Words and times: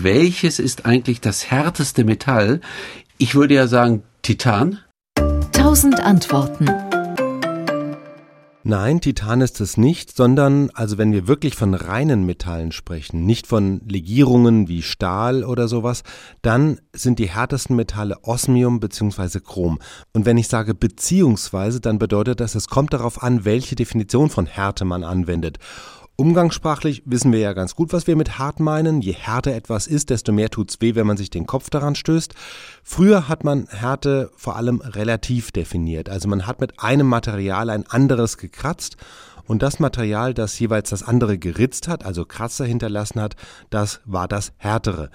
Welches 0.00 0.60
ist 0.60 0.86
eigentlich 0.86 1.20
das 1.20 1.50
härteste 1.50 2.04
Metall? 2.04 2.60
Ich 3.18 3.34
würde 3.34 3.54
ja 3.54 3.66
sagen 3.66 4.04
Titan. 4.22 4.78
Tausend 5.50 5.98
Antworten. 5.98 6.70
Nein, 8.62 9.00
Titan 9.00 9.40
ist 9.40 9.60
es 9.60 9.76
nicht, 9.76 10.16
sondern, 10.16 10.70
also 10.74 10.98
wenn 10.98 11.10
wir 11.10 11.26
wirklich 11.26 11.56
von 11.56 11.74
reinen 11.74 12.26
Metallen 12.26 12.70
sprechen, 12.70 13.26
nicht 13.26 13.48
von 13.48 13.80
Legierungen 13.88 14.68
wie 14.68 14.82
Stahl 14.82 15.42
oder 15.42 15.66
sowas, 15.66 16.04
dann 16.42 16.78
sind 16.92 17.18
die 17.18 17.30
härtesten 17.30 17.74
Metalle 17.74 18.18
Osmium 18.22 18.78
bzw. 18.78 19.40
Chrom. 19.40 19.80
Und 20.12 20.26
wenn 20.26 20.38
ich 20.38 20.46
sage 20.46 20.74
beziehungsweise, 20.74 21.80
dann 21.80 21.98
bedeutet 21.98 22.38
das, 22.38 22.54
es 22.54 22.68
kommt 22.68 22.92
darauf 22.92 23.20
an, 23.20 23.44
welche 23.44 23.74
Definition 23.74 24.30
von 24.30 24.46
Härte 24.46 24.84
man 24.84 25.02
anwendet. 25.02 25.58
Umgangssprachlich 26.20 27.04
wissen 27.04 27.30
wir 27.30 27.38
ja 27.38 27.52
ganz 27.52 27.76
gut, 27.76 27.92
was 27.92 28.08
wir 28.08 28.16
mit 28.16 28.40
hart 28.40 28.58
meinen. 28.58 29.00
Je 29.02 29.12
härter 29.12 29.54
etwas 29.54 29.86
ist, 29.86 30.10
desto 30.10 30.32
mehr 30.32 30.50
tut's 30.50 30.80
weh, 30.80 30.96
wenn 30.96 31.06
man 31.06 31.16
sich 31.16 31.30
den 31.30 31.46
Kopf 31.46 31.70
daran 31.70 31.94
stößt. 31.94 32.34
Früher 32.82 33.28
hat 33.28 33.44
man 33.44 33.68
Härte 33.68 34.32
vor 34.34 34.56
allem 34.56 34.80
relativ 34.80 35.52
definiert. 35.52 36.08
Also 36.08 36.26
man 36.26 36.48
hat 36.48 36.60
mit 36.60 36.80
einem 36.80 37.06
Material 37.06 37.70
ein 37.70 37.86
anderes 37.86 38.36
gekratzt 38.36 38.96
und 39.46 39.62
das 39.62 39.78
Material, 39.78 40.34
das 40.34 40.58
jeweils 40.58 40.90
das 40.90 41.04
andere 41.04 41.38
geritzt 41.38 41.86
hat, 41.86 42.04
also 42.04 42.24
Kratzer 42.24 42.64
hinterlassen 42.64 43.20
hat, 43.20 43.36
das 43.70 44.00
war 44.04 44.26
das 44.26 44.52
härtere. 44.56 45.10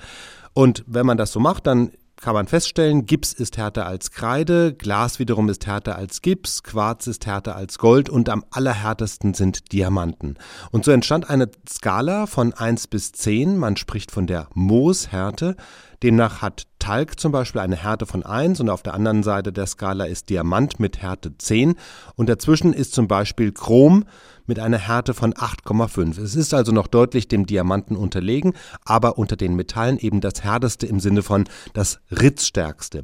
Und 0.54 0.86
wenn 0.88 1.06
man 1.06 1.18
das 1.18 1.34
so 1.34 1.42
macht, 1.42 1.68
dann 1.68 1.92
kann 2.24 2.36
man 2.36 2.48
feststellen, 2.48 3.06
Gips 3.06 3.34
ist 3.34 3.58
härter 3.58 3.86
als 3.86 4.10
Kreide, 4.12 4.74
Glas 4.74 5.20
wiederum 5.20 5.50
ist 5.50 5.68
härter 5.68 5.98
als 5.98 6.22
Gips, 6.22 6.64
Quarz 6.64 7.06
ist 7.08 7.26
härter 7.26 7.58
als 7.58 7.78
Gold 7.78 8.10
und 8.10 8.30
am 8.30 8.46
allerhärtesten 8.50 9.34
sind 9.34 9.74
Diamanten. 9.74 10.38
Und 10.72 10.86
so 10.86 10.92
entstand 10.92 11.30
eine 11.30 11.52
Skala 11.68 12.26
von 12.26 12.54
1 12.54 12.88
bis 12.88 13.12
10, 13.12 13.58
man 13.58 13.76
spricht 13.76 14.10
von 14.10 14.26
der 14.26 14.48
Mooshärte, 14.54 15.58
demnach 16.02 16.42
hat 16.42 16.64
Talg 16.84 17.18
zum 17.18 17.32
Beispiel 17.32 17.62
eine 17.62 17.78
Härte 17.78 18.06
von 18.06 18.24
1 18.24 18.60
und 18.60 18.70
auf 18.70 18.84
der 18.84 18.94
anderen 18.94 19.24
Seite 19.24 19.54
der 19.54 19.68
Skala 19.68 20.04
ist 20.04 20.30
Diamant 20.30 20.82
mit 20.82 21.02
Härte 21.02 21.38
10 21.38 21.76
und 22.16 22.28
dazwischen 22.28 22.74
ist 22.74 22.94
zum 22.94 23.08
Beispiel 23.08 23.54
Chrom 23.54 24.04
mit 24.48 24.60
einer 24.60 24.80
Härte 24.80 25.14
von 25.14 25.34
8,5. 25.34 26.22
Es 26.22 26.36
ist 26.36 26.54
also 26.54 26.74
noch 26.74 26.88
deutlich 26.88 27.30
dem 27.30 27.46
Diamanten 27.46 27.96
unterlegen, 27.96 28.52
aber 28.84 29.18
unter 29.18 29.38
den 29.38 29.56
Metallen 29.56 29.98
eben 29.98 30.20
das 30.20 30.44
härteste 30.44 30.86
im 30.86 31.00
Sinne 31.00 31.24
von 31.24 31.46
das 31.72 32.02
ritzstärkste. 32.12 33.04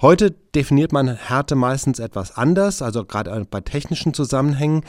Heute 0.00 0.30
definiert 0.30 0.92
man 0.92 1.14
Härte 1.14 1.56
meistens 1.56 1.98
etwas 1.98 2.34
anders, 2.38 2.80
also 2.80 3.04
gerade 3.04 3.46
bei 3.50 3.60
technischen 3.60 4.14
Zusammenhängen, 4.14 4.82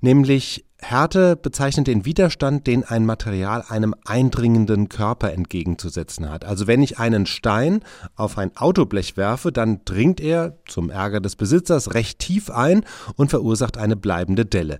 nämlich 0.00 0.64
Härte 0.90 1.36
bezeichnet 1.36 1.86
den 1.86 2.04
Widerstand, 2.04 2.66
den 2.66 2.84
ein 2.84 3.06
Material 3.06 3.64
einem 3.68 3.94
eindringenden 4.04 4.88
Körper 4.88 5.32
entgegenzusetzen 5.32 6.30
hat. 6.30 6.44
Also 6.44 6.66
wenn 6.66 6.82
ich 6.82 6.98
einen 6.98 7.26
Stein 7.26 7.80
auf 8.16 8.38
ein 8.38 8.56
Autoblech 8.56 9.16
werfe, 9.16 9.50
dann 9.50 9.80
dringt 9.84 10.20
er 10.20 10.58
zum 10.66 10.90
Ärger 10.90 11.20
des 11.20 11.36
Besitzers 11.36 11.94
recht 11.94 12.18
tief 12.18 12.50
ein 12.50 12.84
und 13.16 13.30
verursacht 13.30 13.78
eine 13.78 13.96
bleibende 13.96 14.44
Delle. 14.44 14.78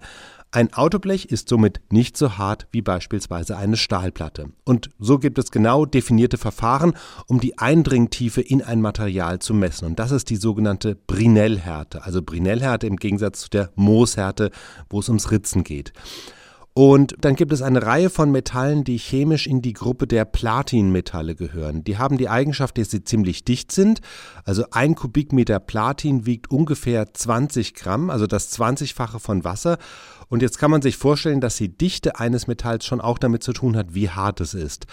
Ein 0.55 0.73
Autoblech 0.73 1.25
ist 1.25 1.49
somit 1.49 1.81
nicht 1.91 2.17
so 2.17 2.39
hart 2.39 2.69
wie 2.71 2.81
beispielsweise 2.81 3.57
eine 3.57 3.77
Stahlplatte. 3.77 4.51
Und 4.63 4.89
so 5.01 5.19
gibt 5.19 5.37
es 5.41 5.51
genau 5.51 5.85
definierte 5.85 6.39
Verfahren, 6.39 6.93
um 7.27 7.41
die 7.41 7.59
Eindringtiefe 7.59 8.41
in 8.41 8.63
ein 8.63 8.81
Material 8.81 9.41
zu 9.41 9.53
messen. 9.53 9.87
Und 9.87 9.99
das 9.99 10.13
ist 10.13 10.31
die 10.31 10.37
sogenannte 10.37 10.95
Brinell-Härte. 10.95 12.05
Also 12.05 12.23
Brinell-Härte 12.23 12.87
im 12.87 12.99
Gegensatz 12.99 13.41
zu 13.41 13.51
der 13.51 13.73
Mooshärte, 13.75 14.53
wo 14.89 15.01
es 15.01 15.09
ums 15.09 15.33
Ritzen 15.33 15.65
geht. 15.65 15.93
Und 16.77 17.15
dann 17.21 17.37
gibt 17.37 17.53
es 17.53 17.63
eine 17.63 17.83
Reihe 17.83 18.11
von 18.11 18.33
Metallen, 18.33 18.83
die 18.83 18.99
chemisch 18.99 19.47
in 19.47 19.63
die 19.63 19.75
Gruppe 19.75 20.09
der 20.09 20.25
Platinmetalle 20.25 21.37
gehören. 21.37 21.85
Die 21.85 21.99
haben 21.99 22.19
die 22.19 22.29
Eigenschaft, 22.29 22.79
dass 22.79 22.91
sie 22.91 23.05
ziemlich 23.05 23.45
dicht 23.45 23.71
sind. 23.71 24.01
Also 24.45 24.65
ein 24.73 24.97
Kubikmeter 24.97 25.61
Platin 25.61 26.27
wiegt 26.27 26.51
ungefähr 26.51 27.15
20 27.15 27.75
Gramm, 27.75 28.11
also 28.11 28.27
das 28.27 28.59
20-fache 28.59 29.21
von 29.21 29.45
Wasser. 29.45 29.79
Und 30.29 30.43
jetzt 30.43 30.59
kann 30.59 30.71
man 30.71 30.83
sich 30.83 30.97
vorstellen, 30.97 31.41
dass 31.41 31.57
die 31.57 31.77
Dichte 31.77 32.19
eines 32.19 32.47
Metalls 32.47 32.85
schon 32.87 33.01
auch 33.01 33.19
damit 33.19 33.43
zu 33.43 33.53
tun 33.53 33.77
hat, 33.77 33.95
wie 33.95 34.11
hart 34.11 34.41
es 34.41 34.55
ist. 34.55 34.87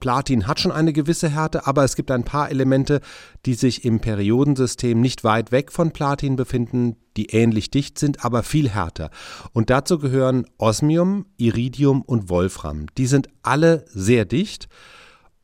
Platin 0.00 0.46
hat 0.46 0.60
schon 0.60 0.72
eine 0.72 0.92
gewisse 0.92 1.28
Härte, 1.28 1.66
aber 1.66 1.84
es 1.84 1.96
gibt 1.96 2.10
ein 2.10 2.24
paar 2.24 2.50
Elemente, 2.50 3.00
die 3.46 3.54
sich 3.54 3.84
im 3.84 4.00
Periodensystem 4.00 5.00
nicht 5.00 5.24
weit 5.24 5.52
weg 5.52 5.72
von 5.72 5.92
Platin 5.92 6.36
befinden, 6.36 6.96
die 7.16 7.26
ähnlich 7.26 7.70
dicht 7.70 7.98
sind, 7.98 8.24
aber 8.24 8.42
viel 8.42 8.68
härter. 8.68 9.10
Und 9.52 9.70
dazu 9.70 9.98
gehören 9.98 10.44
Osmium, 10.58 11.26
Iridium 11.38 12.02
und 12.02 12.28
Wolfram. 12.28 12.86
Die 12.98 13.06
sind 13.06 13.28
alle 13.42 13.84
sehr 13.88 14.26
dicht. 14.26 14.68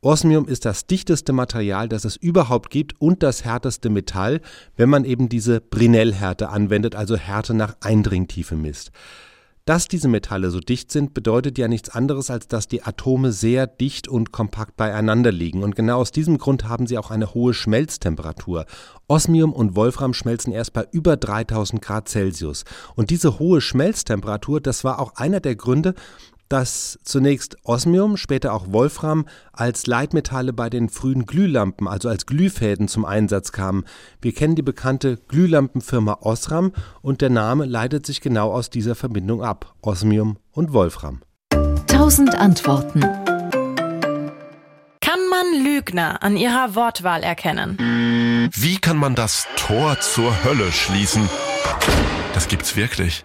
Osmium 0.05 0.49
ist 0.49 0.65
das 0.65 0.87
dichteste 0.87 1.33
Material, 1.33 1.89
das 1.89 2.05
es 2.05 2.17
überhaupt 2.17 2.71
gibt 2.71 3.01
und 3.01 3.23
das 3.23 3.45
härteste 3.45 3.89
Metall, 3.89 4.41
wenn 4.77 4.91
man 4.91 5.05
eben 5.05 5.29
diese 5.29 5.61
Brinell-Härte 5.61 6.49
anwendet, 6.49 6.97
also 6.97 7.17
Härte 7.17 7.55
nach 7.55 7.77
Eindringtiefe 7.81 8.57
misst. 8.57 8.91
Dass 9.65 9.87
diese 9.87 10.09
Metalle 10.09 10.51
so 10.51 10.59
dicht 10.59 10.91
sind, 10.91 11.15
bedeutet 11.15 11.57
ja 11.57 11.69
nichts 11.69 11.89
anderes, 11.89 12.31
als 12.31 12.49
dass 12.49 12.67
die 12.67 12.83
Atome 12.83 13.31
sehr 13.31 13.69
dicht 13.69 14.09
und 14.09 14.33
kompakt 14.33 14.77
beieinander 14.77 15.31
liegen. 15.31 15.63
Und 15.63 15.77
genau 15.77 16.01
aus 16.01 16.11
diesem 16.11 16.39
Grund 16.39 16.65
haben 16.65 16.89
sie 16.89 16.99
auch 16.99 17.13
eine 17.13 17.33
hohe 17.33 17.55
Schmelztemperatur. 17.55 18.67
Osmium 19.07 19.53
und 19.53 19.77
Wolfram 19.77 20.15
schmelzen 20.15 20.53
erst 20.53 20.73
bei 20.73 20.89
über 20.91 21.17
3000 21.17 21.81
Grad 21.81 22.09
Celsius. 22.09 22.65
Und 22.97 23.11
diese 23.11 23.39
hohe 23.39 23.61
Schmelztemperatur, 23.61 24.61
das 24.61 24.83
war 24.83 24.99
auch 24.99 25.15
einer 25.15 25.39
der 25.39 25.55
Gründe, 25.55 25.95
dass 26.53 26.99
zunächst 27.03 27.57
Osmium, 27.65 28.19
später 28.19 28.53
auch 28.53 28.67
Wolfram 28.69 29.27
als 29.53 29.87
Leitmetalle 29.87 30.53
bei 30.53 30.69
den 30.69 30.91
frühen 30.91 31.25
Glühlampen, 31.25 31.89
also 31.89 32.11
als 32.11 32.27
Glühfäden 32.27 32.89
zum 32.89 33.07
Einsatz 33.07 33.53
kamen. 33.53 33.85
Wir 34.21 34.35
kennen 34.35 34.55
die 34.55 34.63
bekannte 34.63 35.17
Glühlampenfirma 35.29 36.19
Osram 36.21 36.73
und 37.01 37.23
der 37.23 37.31
Name 37.31 37.65
leitet 37.65 38.05
sich 38.05 38.21
genau 38.21 38.53
aus 38.53 38.69
dieser 38.69 38.95
Verbindung 38.95 39.43
ab, 39.43 39.75
Osmium 39.81 40.37
und 40.51 40.75
Wolfram. 40.75 41.23
Tausend 41.87 42.35
Antworten. 42.35 43.01
Kann 45.01 45.21
man 45.31 45.65
Lügner 45.65 46.23
an 46.23 46.37
ihrer 46.37 46.75
Wortwahl 46.75 47.23
erkennen? 47.23 48.51
Wie 48.53 48.77
kann 48.77 48.99
man 48.99 49.15
das 49.15 49.47
Tor 49.57 49.99
zur 50.01 50.45
Hölle 50.45 50.71
schließen? 50.71 51.27
Das 52.35 52.47
gibt's 52.49 52.77
wirklich. 52.77 53.25